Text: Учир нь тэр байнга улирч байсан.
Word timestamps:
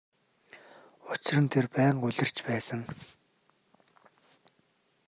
Учир 1.11 1.37
нь 1.43 1.51
тэр 1.53 1.65
байнга 1.75 2.05
улирч 2.07 2.37
байсан. 2.47 2.81